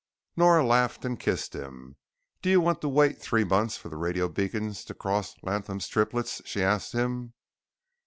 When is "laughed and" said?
0.65-1.19